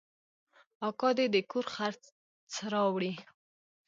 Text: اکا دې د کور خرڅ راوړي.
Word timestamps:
اکا 0.87 1.09
دې 1.17 1.25
د 1.33 1.35
کور 1.51 1.65
خرڅ 1.73 2.01
راوړي. 2.71 3.13